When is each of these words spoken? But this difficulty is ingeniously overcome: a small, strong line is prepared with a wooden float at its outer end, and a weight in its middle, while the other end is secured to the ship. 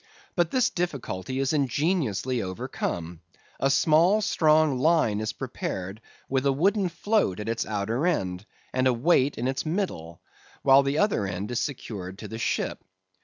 But 0.35 0.49
this 0.49 0.71
difficulty 0.71 1.37
is 1.39 1.53
ingeniously 1.53 2.41
overcome: 2.41 3.21
a 3.59 3.69
small, 3.69 4.19
strong 4.23 4.79
line 4.79 5.19
is 5.21 5.31
prepared 5.31 6.01
with 6.27 6.43
a 6.47 6.51
wooden 6.51 6.89
float 6.89 7.39
at 7.39 7.47
its 7.47 7.67
outer 7.67 8.07
end, 8.07 8.47
and 8.73 8.87
a 8.87 8.93
weight 8.93 9.37
in 9.37 9.47
its 9.47 9.63
middle, 9.63 10.19
while 10.63 10.81
the 10.81 10.97
other 10.97 11.27
end 11.27 11.51
is 11.51 11.59
secured 11.59 12.17
to 12.17 12.27
the 12.27 12.39
ship. 12.39 12.83